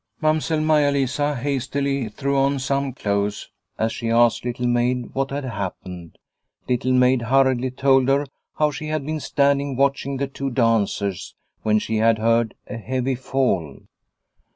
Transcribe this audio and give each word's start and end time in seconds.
Mamsell 0.19 0.61
Maia 0.61 0.91
Lisa 0.91 1.35
hastily 1.35 2.09
threw 2.09 2.35
on 2.35 2.57
some 2.57 2.91
clothes 2.91 3.51
as 3.77 3.91
she 3.93 4.09
asked 4.09 4.43
Little 4.43 4.65
Maid 4.65 5.13
what 5.13 5.29
had 5.29 5.43
happened. 5.43 6.17
Little 6.67 6.91
Maid 6.93 7.21
hurriedly 7.21 7.69
told 7.69 8.09
her 8.09 8.25
how 8.55 8.71
she 8.71 8.87
had 8.87 9.05
been 9.05 9.19
standing 9.19 9.75
watching 9.75 10.17
the 10.17 10.25
two 10.25 10.49
dancers 10.49 11.35
when 11.61 11.77
she 11.77 11.97
had 11.97 12.17
heard 12.17 12.55
a 12.65 12.77
heavy 12.77 13.13
fall. 13.13 13.81